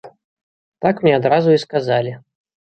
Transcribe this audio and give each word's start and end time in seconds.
Так 0.85 0.95
мне 1.03 1.13
адразу 1.19 1.53
і 1.57 1.61
сказалі. 1.65 2.17